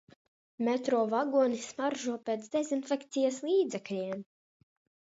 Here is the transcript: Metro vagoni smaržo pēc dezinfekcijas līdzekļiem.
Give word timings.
Metro 0.69 1.01
vagoni 1.11 1.61
smaržo 1.67 2.17
pēc 2.31 2.51
dezinfekcijas 2.57 3.41
līdzekļiem. 3.51 4.27